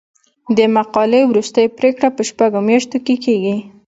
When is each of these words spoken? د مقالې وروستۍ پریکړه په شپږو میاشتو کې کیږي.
د 0.57 0.59
مقالې 0.75 1.21
وروستۍ 1.25 1.67
پریکړه 1.77 2.09
په 2.15 2.21
شپږو 2.29 2.59
میاشتو 2.67 2.97
کې 3.05 3.15
کیږي. 3.25 3.55